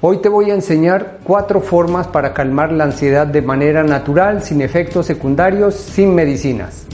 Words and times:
Hoy 0.00 0.18
te 0.18 0.28
voy 0.28 0.48
a 0.52 0.54
enseñar 0.54 1.18
cuatro 1.24 1.60
formas 1.60 2.06
para 2.06 2.32
calmar 2.32 2.70
la 2.70 2.84
ansiedad 2.84 3.26
de 3.26 3.42
manera 3.42 3.82
natural, 3.82 4.44
sin 4.44 4.60
efectos 4.60 5.06
secundarios, 5.06 5.74
sin 5.74 6.14
medicinas. 6.14 6.86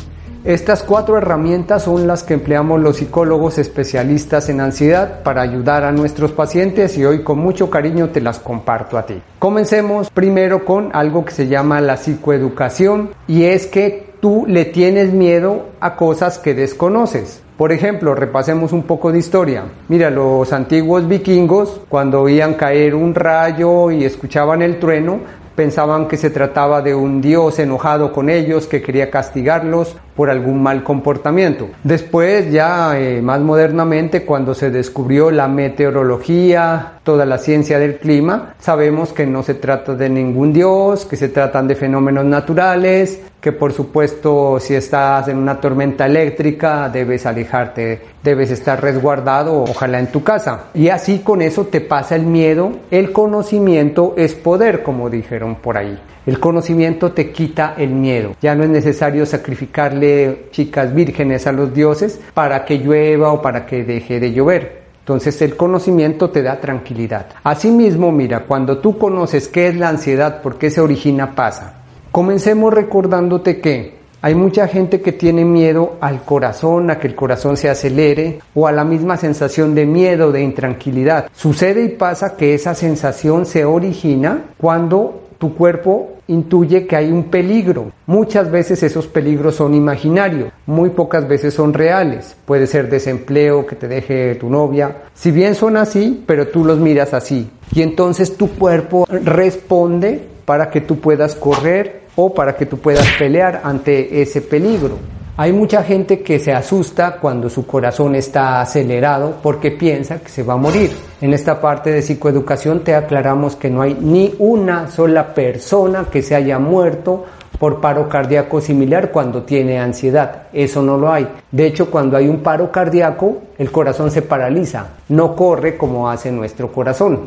Estas 0.42 0.82
cuatro 0.82 1.18
herramientas 1.18 1.82
son 1.82 2.06
las 2.06 2.22
que 2.22 2.32
empleamos 2.32 2.80
los 2.80 2.96
psicólogos 2.96 3.58
especialistas 3.58 4.48
en 4.48 4.62
ansiedad 4.62 5.22
para 5.22 5.42
ayudar 5.42 5.84
a 5.84 5.92
nuestros 5.92 6.32
pacientes 6.32 6.96
y 6.96 7.04
hoy 7.04 7.22
con 7.22 7.40
mucho 7.40 7.68
cariño 7.68 8.08
te 8.08 8.22
las 8.22 8.38
comparto 8.38 8.96
a 8.96 9.04
ti. 9.04 9.20
Comencemos 9.38 10.08
primero 10.08 10.64
con 10.64 10.88
algo 10.96 11.26
que 11.26 11.32
se 11.32 11.46
llama 11.46 11.82
la 11.82 11.98
psicoeducación 11.98 13.10
y 13.26 13.44
es 13.44 13.66
que 13.66 14.14
tú 14.20 14.46
le 14.48 14.64
tienes 14.64 15.12
miedo 15.12 15.66
a 15.78 15.96
cosas 15.96 16.38
que 16.38 16.54
desconoces. 16.54 17.43
Por 17.56 17.70
ejemplo, 17.70 18.16
repasemos 18.16 18.72
un 18.72 18.82
poco 18.82 19.12
de 19.12 19.18
historia. 19.20 19.62
Mira, 19.88 20.10
los 20.10 20.52
antiguos 20.52 21.06
vikingos, 21.06 21.80
cuando 21.88 22.24
veían 22.24 22.54
caer 22.54 22.96
un 22.96 23.14
rayo 23.14 23.92
y 23.92 24.04
escuchaban 24.04 24.60
el 24.60 24.80
trueno, 24.80 25.20
pensaban 25.54 26.08
que 26.08 26.16
se 26.16 26.30
trataba 26.30 26.82
de 26.82 26.96
un 26.96 27.20
dios 27.20 27.60
enojado 27.60 28.12
con 28.12 28.28
ellos 28.28 28.66
que 28.66 28.82
quería 28.82 29.08
castigarlos 29.08 29.96
por 30.14 30.30
algún 30.30 30.62
mal 30.62 30.82
comportamiento. 30.82 31.68
Después, 31.82 32.50
ya 32.50 32.98
eh, 32.98 33.20
más 33.20 33.40
modernamente, 33.40 34.24
cuando 34.24 34.54
se 34.54 34.70
descubrió 34.70 35.30
la 35.30 35.48
meteorología, 35.48 36.94
toda 37.02 37.26
la 37.26 37.38
ciencia 37.38 37.78
del 37.78 37.98
clima, 37.98 38.54
sabemos 38.58 39.12
que 39.12 39.26
no 39.26 39.42
se 39.42 39.54
trata 39.54 39.94
de 39.94 40.08
ningún 40.08 40.52
dios, 40.52 41.04
que 41.04 41.16
se 41.16 41.28
tratan 41.28 41.68
de 41.68 41.74
fenómenos 41.74 42.24
naturales, 42.24 43.20
que 43.44 43.52
por 43.52 43.74
supuesto 43.74 44.58
si 44.58 44.74
estás 44.74 45.28
en 45.28 45.36
una 45.36 45.60
tormenta 45.60 46.06
eléctrica 46.06 46.88
debes 46.88 47.26
alejarte, 47.26 48.00
debes 48.22 48.50
estar 48.50 48.80
resguardado, 48.80 49.64
ojalá 49.64 50.00
en 50.00 50.06
tu 50.06 50.24
casa. 50.24 50.68
Y 50.72 50.88
así 50.88 51.18
con 51.18 51.42
eso 51.42 51.66
te 51.66 51.82
pasa 51.82 52.16
el 52.16 52.24
miedo, 52.24 52.72
el 52.90 53.12
conocimiento 53.12 54.14
es 54.16 54.34
poder, 54.34 54.82
como 54.82 55.10
dijeron 55.10 55.56
por 55.56 55.76
ahí. 55.76 56.00
El 56.24 56.40
conocimiento 56.40 57.12
te 57.12 57.32
quita 57.32 57.74
el 57.76 57.90
miedo. 57.90 58.34
Ya 58.40 58.54
no 58.54 58.64
es 58.64 58.70
necesario 58.70 59.26
sacrificarle 59.26 60.03
chicas 60.50 60.94
vírgenes 60.94 61.46
a 61.46 61.52
los 61.52 61.72
dioses 61.72 62.20
para 62.34 62.64
que 62.64 62.78
llueva 62.78 63.32
o 63.32 63.42
para 63.42 63.66
que 63.66 63.84
deje 63.84 64.20
de 64.20 64.32
llover. 64.32 64.84
Entonces 65.00 65.42
el 65.42 65.54
conocimiento 65.54 66.30
te 66.30 66.42
da 66.42 66.60
tranquilidad. 66.60 67.26
Asimismo, 67.44 68.10
mira, 68.10 68.44
cuando 68.44 68.78
tú 68.78 68.96
conoces 68.96 69.48
qué 69.48 69.68
es 69.68 69.76
la 69.76 69.90
ansiedad, 69.90 70.40
por 70.40 70.56
qué 70.56 70.70
se 70.70 70.80
origina, 70.80 71.34
pasa. 71.34 71.74
Comencemos 72.10 72.72
recordándote 72.72 73.60
que 73.60 73.94
hay 74.22 74.34
mucha 74.34 74.66
gente 74.66 75.02
que 75.02 75.12
tiene 75.12 75.44
miedo 75.44 75.98
al 76.00 76.22
corazón, 76.22 76.90
a 76.90 76.98
que 76.98 77.06
el 77.06 77.14
corazón 77.14 77.58
se 77.58 77.68
acelere 77.68 78.38
o 78.54 78.66
a 78.66 78.72
la 78.72 78.82
misma 78.82 79.18
sensación 79.18 79.74
de 79.74 79.84
miedo, 79.84 80.32
de 80.32 80.42
intranquilidad. 80.42 81.26
Sucede 81.34 81.84
y 81.84 81.88
pasa 81.90 82.34
que 82.34 82.54
esa 82.54 82.74
sensación 82.74 83.44
se 83.44 83.66
origina 83.66 84.44
cuando 84.56 85.23
tu 85.44 85.54
cuerpo 85.54 86.14
intuye 86.28 86.86
que 86.86 86.96
hay 86.96 87.12
un 87.12 87.24
peligro. 87.24 87.92
Muchas 88.06 88.50
veces 88.50 88.82
esos 88.82 89.06
peligros 89.06 89.56
son 89.56 89.74
imaginarios, 89.74 90.50
muy 90.64 90.88
pocas 90.88 91.28
veces 91.28 91.52
son 91.52 91.74
reales. 91.74 92.34
Puede 92.46 92.66
ser 92.66 92.88
desempleo, 92.88 93.66
que 93.66 93.76
te 93.76 93.86
deje 93.86 94.36
tu 94.36 94.48
novia. 94.48 95.02
Si 95.12 95.30
bien 95.30 95.54
son 95.54 95.76
así, 95.76 96.24
pero 96.26 96.48
tú 96.48 96.64
los 96.64 96.78
miras 96.78 97.12
así. 97.12 97.50
Y 97.74 97.82
entonces 97.82 98.38
tu 98.38 98.48
cuerpo 98.52 99.06
responde 99.06 100.22
para 100.46 100.70
que 100.70 100.80
tú 100.80 100.98
puedas 100.98 101.34
correr 101.34 102.04
o 102.16 102.32
para 102.32 102.56
que 102.56 102.64
tú 102.64 102.78
puedas 102.78 103.06
pelear 103.18 103.60
ante 103.62 104.22
ese 104.22 104.40
peligro. 104.40 104.96
Hay 105.36 105.52
mucha 105.52 105.82
gente 105.82 106.22
que 106.22 106.38
se 106.38 106.52
asusta 106.52 107.18
cuando 107.20 107.50
su 107.50 107.66
corazón 107.66 108.14
está 108.14 108.60
acelerado 108.60 109.34
porque 109.42 109.72
piensa 109.72 110.20
que 110.20 110.28
se 110.28 110.44
va 110.44 110.54
a 110.54 110.58
morir. 110.58 110.92
En 111.20 111.34
esta 111.34 111.60
parte 111.60 111.90
de 111.90 112.02
psicoeducación 112.02 112.84
te 112.84 112.94
aclaramos 112.94 113.56
que 113.56 113.68
no 113.68 113.82
hay 113.82 113.98
ni 114.00 114.32
una 114.38 114.88
sola 114.88 115.34
persona 115.34 116.06
que 116.08 116.22
se 116.22 116.36
haya 116.36 116.60
muerto 116.60 117.24
por 117.58 117.80
paro 117.80 118.08
cardíaco 118.08 118.60
similar 118.60 119.10
cuando 119.10 119.42
tiene 119.42 119.80
ansiedad. 119.80 120.44
Eso 120.52 120.82
no 120.82 120.96
lo 120.96 121.12
hay. 121.12 121.26
De 121.50 121.66
hecho, 121.66 121.90
cuando 121.90 122.16
hay 122.16 122.28
un 122.28 122.40
paro 122.40 122.70
cardíaco, 122.70 123.38
el 123.58 123.72
corazón 123.72 124.12
se 124.12 124.22
paraliza, 124.22 124.86
no 125.08 125.34
corre 125.34 125.76
como 125.76 126.08
hace 126.08 126.30
nuestro 126.30 126.70
corazón. 126.70 127.22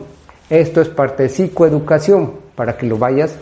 Esto 0.50 0.80
es 0.80 0.88
parte 0.88 1.24
de 1.24 1.30
psicoeducación 1.30 2.32
para 2.56 2.78
que 2.78 2.86
lo 2.86 2.98
vayas 2.98 3.36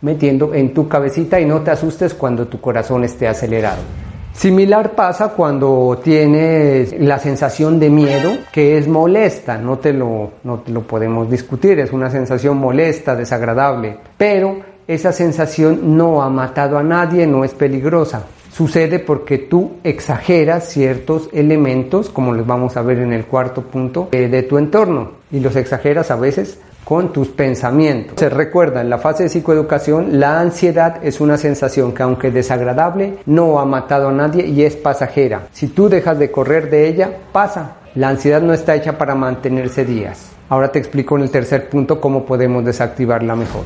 metiendo 0.00 0.54
en 0.54 0.72
tu 0.72 0.88
cabecita 0.88 1.38
y 1.38 1.44
no 1.44 1.60
te 1.60 1.70
asustes 1.70 2.14
cuando 2.14 2.46
tu 2.46 2.62
corazón 2.62 3.04
esté 3.04 3.28
acelerado. 3.28 4.05
Similar 4.36 4.94
pasa 4.94 5.30
cuando 5.30 5.98
tienes 6.04 6.94
la 7.00 7.18
sensación 7.18 7.80
de 7.80 7.88
miedo 7.88 8.36
que 8.52 8.76
es 8.76 8.86
molesta, 8.86 9.56
no 9.56 9.78
te, 9.78 9.94
lo, 9.94 10.32
no 10.44 10.60
te 10.60 10.72
lo 10.72 10.82
podemos 10.82 11.30
discutir, 11.30 11.78
es 11.80 11.90
una 11.90 12.10
sensación 12.10 12.58
molesta, 12.58 13.16
desagradable, 13.16 13.96
pero 14.18 14.58
esa 14.86 15.10
sensación 15.10 15.96
no 15.96 16.22
ha 16.22 16.28
matado 16.28 16.76
a 16.76 16.82
nadie, 16.82 17.26
no 17.26 17.44
es 17.44 17.54
peligrosa. 17.54 18.24
Sucede 18.52 18.98
porque 18.98 19.38
tú 19.38 19.76
exageras 19.82 20.68
ciertos 20.68 21.30
elementos, 21.32 22.10
como 22.10 22.34
los 22.34 22.46
vamos 22.46 22.76
a 22.76 22.82
ver 22.82 22.98
en 22.98 23.14
el 23.14 23.24
cuarto 23.24 23.62
punto, 23.62 24.10
eh, 24.12 24.28
de 24.28 24.42
tu 24.42 24.58
entorno 24.58 25.12
y 25.32 25.40
los 25.40 25.56
exageras 25.56 26.10
a 26.10 26.16
veces 26.16 26.58
con 26.86 27.12
tus 27.12 27.26
pensamientos. 27.30 28.14
Se 28.16 28.28
recuerda, 28.28 28.80
en 28.80 28.88
la 28.88 28.98
fase 28.98 29.24
de 29.24 29.28
psicoeducación, 29.28 30.20
la 30.20 30.38
ansiedad 30.38 31.04
es 31.04 31.20
una 31.20 31.36
sensación 31.36 31.92
que 31.92 32.04
aunque 32.04 32.30
desagradable, 32.30 33.18
no 33.26 33.58
ha 33.58 33.64
matado 33.64 34.10
a 34.10 34.12
nadie 34.12 34.46
y 34.46 34.62
es 34.62 34.76
pasajera. 34.76 35.48
Si 35.50 35.66
tú 35.66 35.88
dejas 35.88 36.16
de 36.16 36.30
correr 36.30 36.70
de 36.70 36.86
ella, 36.86 37.10
pasa. 37.32 37.78
La 37.96 38.10
ansiedad 38.10 38.40
no 38.40 38.52
está 38.52 38.76
hecha 38.76 38.96
para 38.96 39.16
mantenerse 39.16 39.84
días. 39.84 40.30
Ahora 40.48 40.70
te 40.70 40.78
explico 40.78 41.16
en 41.16 41.24
el 41.24 41.30
tercer 41.30 41.68
punto 41.68 42.00
cómo 42.00 42.24
podemos 42.24 42.64
desactivarla 42.64 43.34
mejor. 43.34 43.64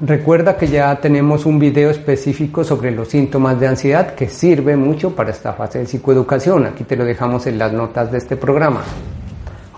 Recuerda 0.00 0.56
que 0.56 0.66
ya 0.66 0.98
tenemos 0.98 1.44
un 1.44 1.58
video 1.58 1.90
específico 1.90 2.64
sobre 2.64 2.90
los 2.90 3.08
síntomas 3.08 3.60
de 3.60 3.68
ansiedad 3.68 4.14
que 4.14 4.30
sirve 4.30 4.76
mucho 4.76 5.14
para 5.14 5.30
esta 5.30 5.52
fase 5.52 5.80
de 5.80 5.84
psicoeducación. 5.84 6.64
Aquí 6.64 6.84
te 6.84 6.96
lo 6.96 7.04
dejamos 7.04 7.46
en 7.46 7.58
las 7.58 7.70
notas 7.74 8.10
de 8.10 8.16
este 8.16 8.36
programa. 8.36 8.80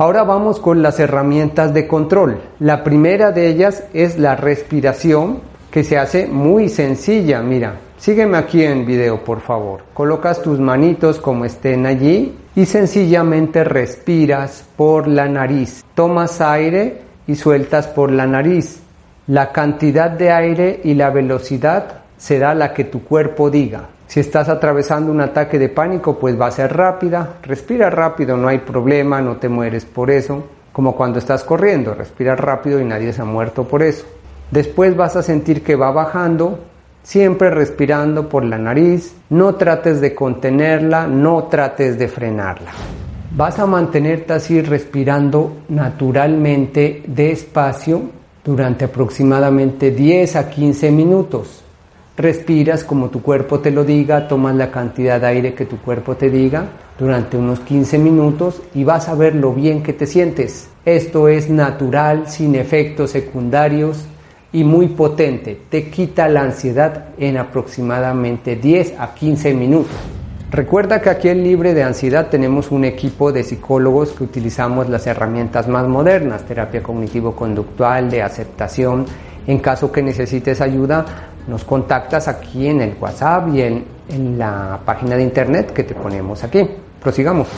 Ahora 0.02 0.24
vamos 0.24 0.58
con 0.58 0.82
las 0.82 0.98
herramientas 0.98 1.72
de 1.72 1.86
control. 1.86 2.40
La 2.58 2.82
primera 2.82 3.30
de 3.30 3.46
ellas 3.46 3.84
es 3.94 4.18
la 4.18 4.34
respiración, 4.34 5.38
que 5.70 5.84
se 5.84 5.96
hace 5.96 6.26
muy 6.26 6.68
sencilla. 6.68 7.40
Mira, 7.40 7.76
sígueme 7.98 8.36
aquí 8.36 8.64
en 8.64 8.84
video, 8.84 9.22
por 9.22 9.40
favor. 9.42 9.84
Colocas 9.94 10.42
tus 10.42 10.58
manitos 10.58 11.20
como 11.20 11.44
estén 11.44 11.86
allí 11.86 12.36
y 12.56 12.66
sencillamente 12.66 13.62
respiras 13.62 14.64
por 14.74 15.06
la 15.06 15.28
nariz. 15.28 15.84
Tomas 15.94 16.40
aire 16.40 17.02
y 17.28 17.36
sueltas 17.36 17.86
por 17.86 18.10
la 18.10 18.26
nariz. 18.26 18.80
La 19.28 19.52
cantidad 19.52 20.10
de 20.10 20.32
aire 20.32 20.80
y 20.82 20.94
la 20.94 21.10
velocidad 21.10 22.01
será 22.22 22.54
la 22.54 22.72
que 22.72 22.84
tu 22.84 23.02
cuerpo 23.02 23.50
diga. 23.50 23.88
Si 24.06 24.20
estás 24.20 24.48
atravesando 24.48 25.10
un 25.10 25.20
ataque 25.20 25.58
de 25.58 25.68
pánico, 25.68 26.20
pues 26.20 26.40
va 26.40 26.46
a 26.46 26.52
ser 26.52 26.72
rápida. 26.72 27.38
Respira 27.42 27.90
rápido, 27.90 28.36
no 28.36 28.46
hay 28.46 28.58
problema, 28.58 29.20
no 29.20 29.38
te 29.38 29.48
mueres 29.48 29.84
por 29.84 30.08
eso. 30.08 30.44
Como 30.72 30.94
cuando 30.94 31.18
estás 31.18 31.42
corriendo, 31.42 31.94
respira 31.94 32.36
rápido 32.36 32.78
y 32.78 32.84
nadie 32.84 33.12
se 33.12 33.22
ha 33.22 33.24
muerto 33.24 33.64
por 33.64 33.82
eso. 33.82 34.06
Después 34.52 34.96
vas 34.96 35.16
a 35.16 35.22
sentir 35.24 35.64
que 35.64 35.74
va 35.74 35.90
bajando, 35.90 36.60
siempre 37.02 37.50
respirando 37.50 38.28
por 38.28 38.44
la 38.44 38.56
nariz. 38.56 39.16
No 39.30 39.56
trates 39.56 40.00
de 40.00 40.14
contenerla, 40.14 41.08
no 41.08 41.44
trates 41.44 41.98
de 41.98 42.06
frenarla. 42.06 42.70
Vas 43.32 43.58
a 43.58 43.66
mantenerte 43.66 44.34
así 44.34 44.62
respirando 44.62 45.62
naturalmente 45.70 47.02
despacio 47.04 48.00
durante 48.44 48.84
aproximadamente 48.84 49.90
10 49.90 50.36
a 50.36 50.48
15 50.48 50.90
minutos. 50.92 51.62
Respiras 52.16 52.84
como 52.84 53.08
tu 53.08 53.22
cuerpo 53.22 53.60
te 53.60 53.70
lo 53.70 53.84
diga, 53.84 54.28
tomas 54.28 54.54
la 54.54 54.70
cantidad 54.70 55.18
de 55.18 55.26
aire 55.28 55.54
que 55.54 55.64
tu 55.64 55.78
cuerpo 55.78 56.14
te 56.14 56.28
diga 56.28 56.66
durante 56.98 57.38
unos 57.38 57.60
15 57.60 57.98
minutos 57.98 58.60
y 58.74 58.84
vas 58.84 59.08
a 59.08 59.14
ver 59.14 59.34
lo 59.34 59.54
bien 59.54 59.82
que 59.82 59.94
te 59.94 60.06
sientes. 60.06 60.68
Esto 60.84 61.28
es 61.28 61.48
natural, 61.48 62.28
sin 62.28 62.54
efectos 62.54 63.12
secundarios 63.12 64.04
y 64.52 64.62
muy 64.62 64.88
potente. 64.88 65.58
Te 65.70 65.88
quita 65.88 66.28
la 66.28 66.42
ansiedad 66.42 67.06
en 67.16 67.38
aproximadamente 67.38 68.56
10 68.56 68.94
a 68.98 69.14
15 69.14 69.54
minutos. 69.54 69.96
Recuerda 70.50 71.00
que 71.00 71.08
aquí 71.08 71.30
en 71.30 71.42
Libre 71.42 71.72
de 71.72 71.82
Ansiedad 71.82 72.28
tenemos 72.28 72.70
un 72.70 72.84
equipo 72.84 73.32
de 73.32 73.42
psicólogos 73.42 74.12
que 74.12 74.24
utilizamos 74.24 74.86
las 74.90 75.06
herramientas 75.06 75.66
más 75.66 75.88
modernas, 75.88 76.44
terapia 76.44 76.82
cognitivo-conductual, 76.82 78.10
de 78.10 78.20
aceptación. 78.20 79.06
En 79.46 79.60
caso 79.60 79.90
que 79.90 80.02
necesites 80.02 80.60
ayuda, 80.60 81.31
nos 81.46 81.64
contactas 81.64 82.28
aquí 82.28 82.68
en 82.68 82.80
el 82.80 82.94
WhatsApp 83.00 83.48
y 83.54 83.62
en, 83.62 83.92
la 84.36 84.78
página 84.84 85.16
de 85.16 85.22
internet 85.22 85.72
que 85.72 85.84
te 85.84 85.94
ponemos 85.94 86.44
aquí. 86.44 86.68
Prosigamos. 87.00 87.48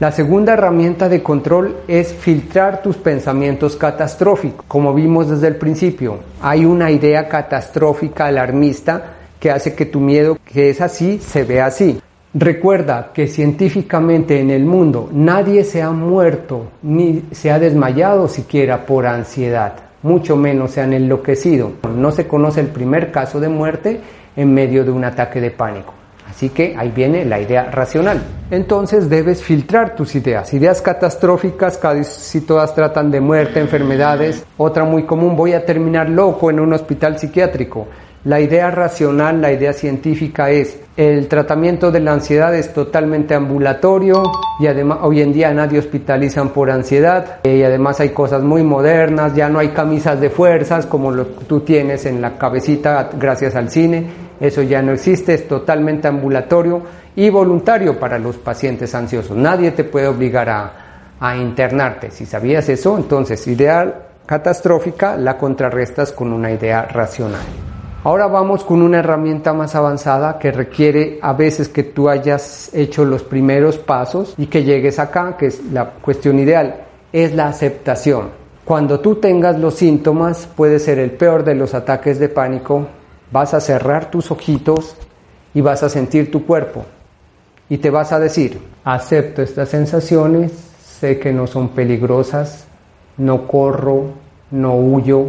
La 0.00 0.12
segunda 0.12 0.52
herramienta 0.52 1.08
de 1.08 1.22
control 1.22 1.76
es 1.88 2.12
filtrar 2.12 2.82
tus 2.82 2.96
pensamientos 2.96 3.76
catastróficos. 3.76 4.66
Como 4.68 4.92
vimos 4.92 5.30
desde 5.30 5.46
el 5.46 5.56
principio, 5.56 6.18
hay 6.42 6.64
una 6.64 6.90
idea 6.90 7.28
catastrófica 7.28 8.26
alarmista 8.26 9.14
que 9.40 9.50
hace 9.50 9.74
que 9.74 9.86
tu 9.86 10.00
miedo, 10.00 10.38
que 10.44 10.70
es 10.70 10.80
así, 10.80 11.18
se 11.18 11.44
vea 11.44 11.66
así. 11.66 12.00
Recuerda 12.34 13.10
que 13.12 13.26
científicamente 13.26 14.40
en 14.40 14.50
el 14.50 14.64
mundo 14.64 15.10
nadie 15.12 15.64
se 15.64 15.82
ha 15.82 15.90
muerto 15.90 16.68
ni 16.82 17.24
se 17.30 17.50
ha 17.50 17.58
desmayado 17.58 18.26
siquiera 18.26 18.86
por 18.86 19.06
ansiedad, 19.06 19.74
mucho 20.02 20.36
menos 20.36 20.72
se 20.72 20.80
han 20.80 20.92
enloquecido. 20.92 21.72
No 21.96 22.10
se 22.10 22.26
conoce 22.26 22.60
el 22.60 22.68
primer 22.68 23.10
caso 23.10 23.40
de 23.40 23.48
muerte 23.48 24.00
en 24.36 24.52
medio 24.52 24.84
de 24.84 24.90
un 24.90 25.04
ataque 25.04 25.40
de 25.40 25.50
pánico. 25.50 25.94
Así 26.28 26.48
que 26.48 26.74
ahí 26.78 26.90
viene 26.90 27.26
la 27.26 27.40
idea 27.40 27.70
racional. 27.70 28.22
Entonces 28.50 29.10
debes 29.10 29.42
filtrar 29.42 29.94
tus 29.94 30.14
ideas. 30.14 30.54
Ideas 30.54 30.80
catastróficas, 30.80 31.76
casi 31.76 32.40
todas 32.40 32.74
tratan 32.74 33.10
de 33.10 33.20
muerte, 33.20 33.60
enfermedades. 33.60 34.44
Otra 34.56 34.84
muy 34.84 35.04
común, 35.04 35.36
voy 35.36 35.52
a 35.52 35.66
terminar 35.66 36.08
loco 36.08 36.50
en 36.50 36.60
un 36.60 36.72
hospital 36.72 37.18
psiquiátrico. 37.18 37.86
La 38.24 38.40
idea 38.40 38.70
racional, 38.70 39.40
la 39.40 39.50
idea 39.50 39.72
científica 39.72 40.48
es 40.48 40.78
el 40.96 41.26
tratamiento 41.26 41.90
de 41.90 41.98
la 41.98 42.12
ansiedad 42.12 42.54
es 42.54 42.72
totalmente 42.72 43.34
ambulatorio 43.34 44.22
y 44.60 44.68
además 44.68 44.98
hoy 45.02 45.22
en 45.22 45.32
día 45.32 45.52
nadie 45.52 45.80
hospitalizan 45.80 46.50
por 46.50 46.70
ansiedad 46.70 47.40
y 47.42 47.64
además 47.64 47.98
hay 47.98 48.10
cosas 48.10 48.44
muy 48.44 48.62
modernas, 48.62 49.34
ya 49.34 49.48
no 49.48 49.58
hay 49.58 49.70
camisas 49.70 50.20
de 50.20 50.30
fuerzas 50.30 50.86
como 50.86 51.10
lo 51.10 51.36
que 51.36 51.46
tú 51.46 51.60
tienes 51.60 52.06
en 52.06 52.20
la 52.20 52.38
cabecita 52.38 53.10
gracias 53.18 53.56
al 53.56 53.70
cine, 53.70 54.06
eso 54.38 54.62
ya 54.62 54.82
no 54.82 54.92
existe, 54.92 55.34
es 55.34 55.48
totalmente 55.48 56.06
ambulatorio 56.06 56.80
y 57.16 57.28
voluntario 57.28 57.98
para 57.98 58.20
los 58.20 58.36
pacientes 58.36 58.94
ansiosos. 58.94 59.36
Nadie 59.36 59.72
te 59.72 59.82
puede 59.82 60.06
obligar 60.06 60.48
a, 60.48 60.72
a 61.18 61.36
internarte. 61.36 62.12
Si 62.12 62.24
sabías 62.24 62.68
eso, 62.68 62.96
entonces 62.96 63.44
ideal 63.48 63.94
catastrófica 64.26 65.16
la 65.16 65.36
contrarrestas 65.36 66.12
con 66.12 66.32
una 66.32 66.52
idea 66.52 66.82
racional. 66.82 67.71
Ahora 68.04 68.26
vamos 68.26 68.64
con 68.64 68.82
una 68.82 68.98
herramienta 68.98 69.52
más 69.52 69.76
avanzada 69.76 70.36
que 70.40 70.50
requiere 70.50 71.20
a 71.22 71.34
veces 71.34 71.68
que 71.68 71.84
tú 71.84 72.08
hayas 72.08 72.74
hecho 72.74 73.04
los 73.04 73.22
primeros 73.22 73.78
pasos 73.78 74.34
y 74.36 74.46
que 74.46 74.64
llegues 74.64 74.98
acá, 74.98 75.36
que 75.36 75.46
es 75.46 75.64
la 75.72 75.90
cuestión 75.90 76.40
ideal, 76.40 76.84
es 77.12 77.32
la 77.32 77.46
aceptación. 77.46 78.30
Cuando 78.64 78.98
tú 78.98 79.16
tengas 79.16 79.56
los 79.60 79.74
síntomas, 79.74 80.48
puede 80.48 80.80
ser 80.80 80.98
el 80.98 81.12
peor 81.12 81.44
de 81.44 81.54
los 81.54 81.74
ataques 81.74 82.18
de 82.18 82.28
pánico, 82.28 82.88
vas 83.30 83.54
a 83.54 83.60
cerrar 83.60 84.10
tus 84.10 84.32
ojitos 84.32 84.96
y 85.54 85.60
vas 85.60 85.84
a 85.84 85.88
sentir 85.88 86.28
tu 86.30 86.44
cuerpo 86.44 86.84
y 87.68 87.78
te 87.78 87.90
vas 87.90 88.12
a 88.12 88.18
decir, 88.18 88.60
acepto 88.82 89.42
estas 89.42 89.68
sensaciones, 89.68 90.52
sé 90.82 91.20
que 91.20 91.32
no 91.32 91.46
son 91.46 91.68
peligrosas, 91.68 92.66
no 93.16 93.46
corro, 93.46 94.06
no 94.50 94.74
huyo, 94.74 95.28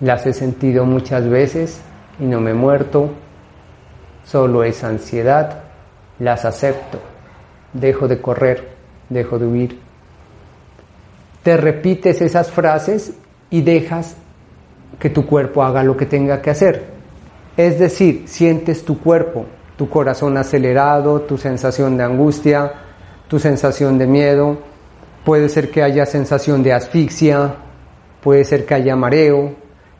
las 0.00 0.26
he 0.26 0.32
sentido 0.32 0.84
muchas 0.84 1.28
veces 1.28 1.80
y 2.18 2.24
no 2.24 2.40
me 2.40 2.50
he 2.50 2.54
muerto. 2.54 3.10
Solo 4.24 4.64
es 4.64 4.84
ansiedad. 4.84 5.62
Las 6.18 6.44
acepto. 6.44 6.98
Dejo 7.72 8.08
de 8.08 8.20
correr, 8.20 8.68
dejo 9.08 9.38
de 9.38 9.46
huir. 9.46 9.78
Te 11.42 11.56
repites 11.56 12.20
esas 12.20 12.50
frases 12.50 13.12
y 13.50 13.62
dejas 13.62 14.16
que 14.98 15.10
tu 15.10 15.26
cuerpo 15.26 15.62
haga 15.62 15.82
lo 15.82 15.96
que 15.96 16.06
tenga 16.06 16.42
que 16.42 16.50
hacer. 16.50 16.84
Es 17.56 17.78
decir, 17.78 18.24
sientes 18.26 18.84
tu 18.84 18.98
cuerpo, 18.98 19.46
tu 19.76 19.88
corazón 19.88 20.36
acelerado, 20.36 21.22
tu 21.22 21.38
sensación 21.38 21.96
de 21.96 22.04
angustia, 22.04 22.72
tu 23.28 23.38
sensación 23.38 23.98
de 23.98 24.06
miedo. 24.06 24.58
Puede 25.24 25.48
ser 25.48 25.70
que 25.70 25.82
haya 25.82 26.06
sensación 26.06 26.62
de 26.62 26.72
asfixia, 26.72 27.54
puede 28.22 28.44
ser 28.44 28.66
que 28.66 28.74
haya 28.74 28.96
mareo, 28.96 29.54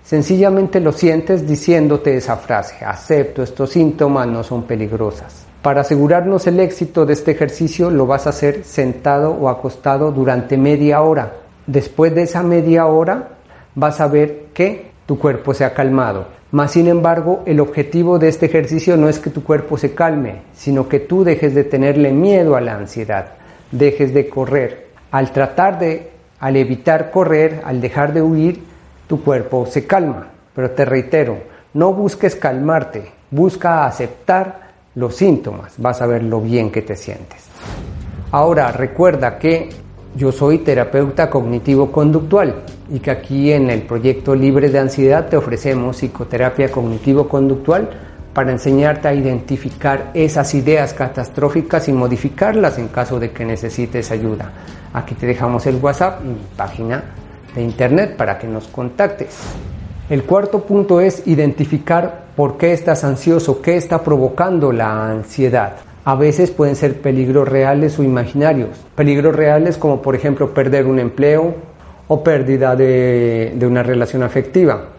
Sencillamente 0.07 0.79
lo 0.79 0.93
sientes 0.93 1.49
diciéndote 1.49 2.17
esa 2.17 2.37
frase, 2.37 2.85
acepto, 2.85 3.43
estos 3.43 3.71
síntomas 3.71 4.29
no 4.29 4.45
son 4.45 4.63
peligrosas. 4.63 5.47
Para 5.63 5.81
asegurarnos 5.81 6.47
el 6.47 6.61
éxito 6.61 7.05
de 7.05 7.15
este 7.15 7.33
ejercicio 7.33 7.91
lo 7.91 8.07
vas 8.07 8.29
a 8.29 8.31
hacer 8.31 8.63
sentado 8.63 9.33
o 9.33 9.49
acostado 9.49 10.13
durante 10.13 10.57
media 10.57 11.03
hora. 11.03 11.33
Después 11.67 12.15
de 12.15 12.23
esa 12.23 12.45
media 12.45 12.87
hora 12.87 13.31
vas 13.75 14.01
a 14.01 14.07
ver 14.07 14.45
que 14.55 14.93
tu 15.07 15.19
cuerpo 15.19 15.53
se 15.55 15.65
ha 15.65 15.75
calmado. 15.75 16.29
Mas 16.53 16.71
sin 16.71 16.87
embargo, 16.87 17.43
el 17.45 17.59
objetivo 17.59 18.21
de 18.21 18.29
este 18.29 18.47
ejercicio 18.47 18.97
no 18.97 19.09
es 19.09 19.19
que 19.19 19.31
tu 19.31 19.43
cuerpo 19.43 19.77
se 19.77 19.93
calme, 19.93 20.43
sino 20.55 20.89
que 20.89 21.01
tú 21.01 21.25
dejes 21.25 21.53
de 21.53 21.65
tenerle 21.65 22.13
miedo 22.13 22.55
a 22.55 22.61
la 22.61 22.77
ansiedad, 22.77 23.33
dejes 23.73 24.15
de 24.15 24.29
correr. 24.29 24.87
Al 25.11 25.33
tratar 25.33 25.81
de, 25.81 26.13
al 26.39 26.55
evitar 26.55 27.11
correr, 27.11 27.61
al 27.65 27.81
dejar 27.81 28.13
de 28.13 28.23
huir, 28.23 28.76
tu 29.07 29.23
cuerpo 29.23 29.67
se 29.67 29.87
calma. 29.87 30.29
Pero 30.55 30.71
te 30.71 30.85
reitero, 30.85 31.39
no 31.75 31.93
busques 31.93 32.37
calmarte, 32.37 33.13
busca 33.31 33.87
aceptar 33.87 34.67
los 34.95 35.15
síntomas, 35.15 35.75
vas 35.77 36.01
a 36.01 36.07
ver 36.07 36.23
lo 36.23 36.41
bien 36.41 36.71
que 36.71 36.83
te 36.83 36.97
sientes. 36.97 37.45
Ahora, 38.33 38.73
recuerda 38.73 39.39
que 39.39 39.69
yo 40.17 40.33
soy 40.33 40.59
terapeuta 40.59 41.29
cognitivo-conductual 41.29 42.63
y 42.91 43.01
que 43.01 43.11
aquí 43.11 43.53
en 43.53 43.69
el 43.69 43.83
proyecto 43.83 44.35
Libre 44.35 44.71
de 44.71 44.79
Ansiedad 44.79 45.29
te 45.29 45.37
ofrecemos 45.37 45.99
psicoterapia 45.99 46.71
cognitivo-conductual 46.71 47.91
para 48.33 48.53
enseñarte 48.53 49.09
a 49.09 49.15
identificar 49.15 50.11
esas 50.15 50.55
ideas 50.55 50.95
catastróficas 50.95 51.89
y 51.89 51.93
modificarlas 51.93 52.79
en 52.79 52.89
caso 52.89 53.21
de 53.21 53.31
que 53.31 53.45
necesites 53.45 54.11
ayuda. 54.11 54.51
Aquí 54.95 55.15
te 55.15 55.27
dejamos 55.27 55.67
el 55.67 55.77
WhatsApp 55.77 56.23
y 56.25 56.29
mi 56.29 56.47
página 56.57 57.05
de 57.57 57.63
Internet 57.63 58.17
para 58.17 58.39
que 58.39 58.47
nos 58.47 58.69
contactes. 58.69 59.37
El 60.09 60.23
cuarto 60.23 60.61
punto 60.61 61.01
es 61.01 61.27
identificar 61.27 62.27
por 62.37 62.57
qué 62.57 62.73
estás 62.73 63.03
ansioso, 63.03 63.61
qué 63.61 63.77
está 63.77 64.05
provocando 64.05 64.71
la 64.71 65.11
ansiedad. 65.11 65.73
A 66.05 66.15
veces 66.15 66.53
pueden 66.53 66.77
ser 66.77 67.01
peligros 67.01 67.49
reales 67.49 67.99
o 67.99 68.05
imaginarios. 68.05 68.79
Peligros 68.95 69.35
reales 69.35 69.77
como 69.77 70.01
por 70.01 70.15
ejemplo 70.15 70.55
perder 70.55 70.87
un 70.87 71.01
empleo 71.01 71.57
o 72.07 72.23
pérdida 72.23 72.77
de, 72.77 73.55
de 73.57 73.67
una 73.67 73.83
relación 73.83 74.23
afectiva. 74.23 74.91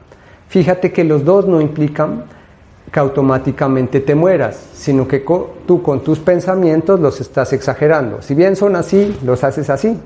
Fíjate 0.49 0.91
que 0.91 1.05
los 1.05 1.23
dos 1.23 1.47
no 1.47 1.61
implican 1.61 2.25
que 2.91 2.99
automáticamente 2.99 4.01
te 4.01 4.15
mueras, 4.15 4.61
sino 4.73 5.07
que 5.07 5.23
tú 5.65 5.81
con 5.81 6.03
tus 6.03 6.19
pensamientos 6.19 6.99
los 6.99 7.21
estás 7.21 7.53
exagerando. 7.53 8.21
Si 8.21 8.33
bien 8.33 8.55
son 8.55 8.75
así, 8.75 9.17
los 9.23 9.43
haces 9.43 9.69
así. 9.69 9.97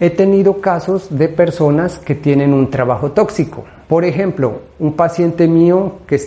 He 0.00 0.10
tenido 0.10 0.60
casos 0.60 1.08
de 1.10 1.28
personas 1.28 1.98
que 1.98 2.14
tienen 2.14 2.54
un 2.54 2.70
trabajo 2.70 3.10
tóxico. 3.10 3.64
Por 3.88 4.04
ejemplo, 4.04 4.60
un 4.78 4.92
paciente 4.92 5.48
mío 5.48 5.96
que, 6.06 6.18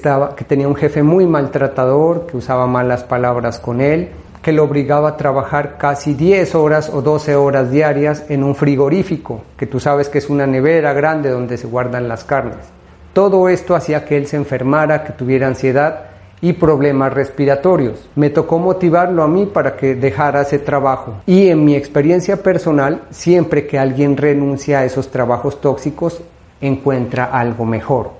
tenía 0.45 0.67
un 0.67 0.75
jefe 0.75 1.03
muy 1.03 1.25
maltratador, 1.25 2.25
que 2.25 2.35
usaba 2.35 2.67
malas 2.67 3.05
palabras 3.05 3.59
con 3.59 3.79
él, 3.79 4.09
que 4.41 4.51
lo 4.51 4.65
obligaba 4.65 5.09
a 5.09 5.17
trabajar 5.17 5.77
casi 5.77 6.15
10 6.15 6.53
horas 6.55 6.89
o 6.89 7.01
12 7.01 7.33
horas 7.37 7.71
diarias 7.71 8.25
en 8.27 8.43
un 8.43 8.55
frigorífico, 8.55 9.43
que 9.55 9.67
tú 9.67 9.79
sabes 9.79 10.09
que 10.09 10.17
es 10.17 10.29
una 10.29 10.45
nevera 10.45 10.91
grande 10.91 11.29
donde 11.29 11.57
se 11.57 11.67
guardan 11.67 12.09
las 12.09 12.25
carnes. 12.25 12.65
Todo 13.13 13.47
esto 13.47 13.73
hacía 13.73 14.03
que 14.03 14.17
él 14.17 14.27
se 14.27 14.35
enfermara, 14.35 15.05
que 15.05 15.13
tuviera 15.13 15.47
ansiedad 15.47 16.10
y 16.41 16.53
problemas 16.53 17.13
respiratorios. 17.13 18.09
Me 18.15 18.31
tocó 18.31 18.57
motivarlo 18.57 19.23
a 19.23 19.27
mí 19.27 19.45
para 19.45 19.77
que 19.77 19.95
dejara 19.95 20.41
ese 20.41 20.59
trabajo. 20.59 21.21
Y 21.27 21.49
en 21.49 21.63
mi 21.63 21.75
experiencia 21.75 22.37
personal, 22.37 23.03
siempre 23.11 23.67
que 23.67 23.77
alguien 23.77 24.17
renuncia 24.17 24.79
a 24.79 24.85
esos 24.85 25.09
trabajos 25.11 25.61
tóxicos, 25.61 26.21
encuentra 26.59 27.25
algo 27.25 27.65
mejor. 27.65 28.11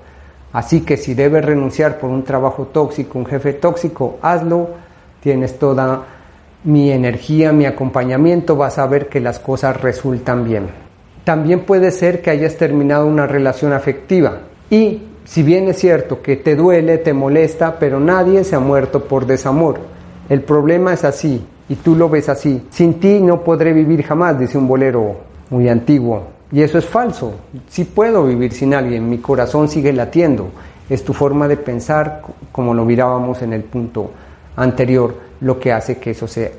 Así 0.52 0.82
que 0.82 0.96
si 0.96 1.14
debes 1.14 1.44
renunciar 1.44 1.98
por 1.98 2.10
un 2.10 2.22
trabajo 2.22 2.66
tóxico, 2.66 3.18
un 3.18 3.26
jefe 3.26 3.54
tóxico, 3.54 4.18
hazlo. 4.22 4.68
Tienes 5.20 5.58
toda 5.58 6.02
mi 6.64 6.90
energía, 6.90 7.52
mi 7.52 7.64
acompañamiento, 7.64 8.56
vas 8.56 8.78
a 8.78 8.86
ver 8.86 9.08
que 9.08 9.20
las 9.20 9.38
cosas 9.38 9.80
resultan 9.80 10.44
bien. 10.44 10.68
También 11.24 11.60
puede 11.60 11.90
ser 11.90 12.20
que 12.20 12.30
hayas 12.30 12.56
terminado 12.56 13.06
una 13.06 13.26
relación 13.26 13.72
afectiva 13.72 14.40
y 14.70 15.02
si 15.24 15.42
bien 15.42 15.68
es 15.68 15.78
cierto 15.78 16.22
que 16.22 16.36
te 16.36 16.56
duele, 16.56 16.98
te 16.98 17.12
molesta, 17.12 17.78
pero 17.78 18.00
nadie 18.00 18.44
se 18.44 18.56
ha 18.56 18.60
muerto 18.60 19.04
por 19.04 19.26
desamor. 19.26 19.78
El 20.28 20.42
problema 20.42 20.92
es 20.92 21.04
así, 21.04 21.44
y 21.68 21.76
tú 21.76 21.94
lo 21.94 22.08
ves 22.08 22.28
así. 22.28 22.66
Sin 22.70 23.00
ti 23.00 23.20
no 23.20 23.42
podré 23.42 23.72
vivir 23.72 24.02
jamás, 24.02 24.38
dice 24.38 24.58
un 24.58 24.68
bolero 24.68 25.16
muy 25.50 25.68
antiguo. 25.68 26.24
Y 26.50 26.62
eso 26.62 26.78
es 26.78 26.84
falso. 26.84 27.32
Sí 27.68 27.84
puedo 27.84 28.24
vivir 28.24 28.52
sin 28.52 28.74
alguien, 28.74 29.08
mi 29.08 29.18
corazón 29.18 29.68
sigue 29.68 29.92
latiendo. 29.92 30.50
Es 30.88 31.04
tu 31.04 31.14
forma 31.14 31.48
de 31.48 31.56
pensar, 31.56 32.22
como 32.50 32.74
lo 32.74 32.84
mirábamos 32.84 33.40
en 33.42 33.52
el 33.52 33.62
punto 33.62 34.10
anterior, 34.56 35.14
lo 35.40 35.58
que 35.58 35.72
hace 35.72 35.98
que 35.98 36.10
eso 36.10 36.26
sea 36.26 36.50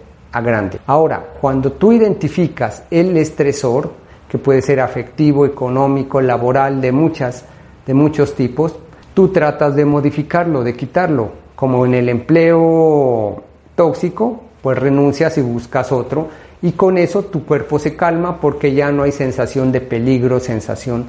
grande. 0.42 0.80
Ahora, 0.88 1.24
cuando 1.40 1.74
tú 1.74 1.92
identificas 1.92 2.84
el 2.90 3.16
estresor, 3.18 3.92
que 4.28 4.40
puede 4.40 4.64
ser 4.64 4.80
afectivo, 4.80 5.46
económico, 5.46 6.20
laboral, 6.20 6.82
de 6.82 6.92
muchas 6.92 7.46
de 7.86 7.94
muchos 7.94 8.36
tipos, 8.36 8.76
tú 9.14 9.30
tratas 9.30 9.76
de 9.76 9.86
modificarlo, 9.86 10.64
de 10.64 10.76
quitarlo, 10.76 11.32
como 11.56 11.86
en 11.86 11.94
el 11.94 12.10
empleo 12.10 13.44
tóxico, 13.76 14.42
pues 14.62 14.78
renuncias 14.78 15.38
y 15.38 15.42
buscas 15.42 15.92
otro 15.92 16.30
y 16.62 16.72
con 16.72 16.98
eso 16.98 17.24
tu 17.24 17.46
cuerpo 17.46 17.78
se 17.78 17.96
calma 17.96 18.40
porque 18.40 18.74
ya 18.74 18.92
no 18.92 19.04
hay 19.04 19.12
sensación 19.12 19.72
de 19.72 19.82
peligro, 19.82 20.40
sensación 20.40 21.06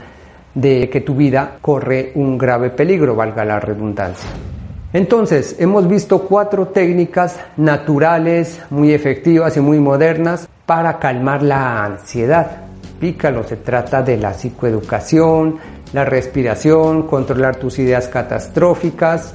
de 0.53 0.91
que 0.91 1.01
tu 1.01 1.15
vida 1.15 1.59
corre 1.61 2.11
un 2.17 2.37
grave 2.37 2.71
peligro, 2.71 3.15
valga 3.15 3.45
la 3.45 3.61
redundancia. 3.61 4.29
Entonces, 4.93 5.57
hemos 5.59 5.89
visto 5.89 6.21
cuatro 6.21 6.69
técnicas 6.69 7.39
naturales, 7.57 8.61
muy 8.71 8.93
efectivas 8.93 9.57
y 9.57 9.61
muy 9.61 9.79
modernas 9.79 10.49
para 10.67 10.99
calmar 10.99 11.43
la 11.43 11.85
ansiedad. 11.85 12.59
Pícalo, 13.01 13.45
se 13.45 13.57
trata 13.57 14.03
de 14.03 14.17
la 14.17 14.35
psicoeducación, 14.35 15.59
la 15.95 16.05
respiración, 16.05 17.05
controlar 17.05 17.55
tus 17.57 17.79
ideas 17.79 18.09
catastróficas 18.09 19.35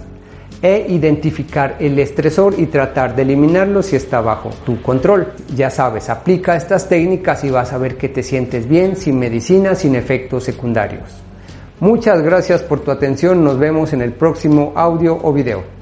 e 0.61 0.87
identificar 0.89 1.77
el 1.79 1.97
estresor 1.99 2.53
y 2.57 2.65
tratar 2.65 3.15
de 3.15 3.21
eliminarlo 3.21 3.81
si 3.81 3.95
está 3.95 4.19
bajo 4.19 4.49
tu 4.65 4.81
control. 4.81 5.31
Ya 5.55 5.69
sabes, 5.69 6.09
aplica 6.09 6.57
estas 6.57 6.89
técnicas 6.89 7.45
y 7.45 7.49
vas 7.49 7.71
a 7.71 7.77
ver 7.77 7.95
que 7.95 8.09
te 8.09 8.23
sientes 8.23 8.67
bien, 8.67 8.97
sin 8.97 9.17
medicina, 9.17 9.73
sin 9.73 9.95
efectos 9.95 10.43
secundarios. 10.43 11.09
Muchas 11.79 12.21
gracias 12.21 12.61
por 12.61 12.81
tu 12.81 12.91
atención, 12.91 13.41
nos 13.41 13.57
vemos 13.57 13.93
en 13.93 14.01
el 14.01 14.11
próximo 14.11 14.73
audio 14.75 15.17
o 15.23 15.31
video. 15.31 15.78